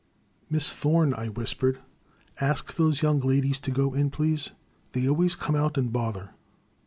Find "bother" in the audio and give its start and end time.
5.93-6.31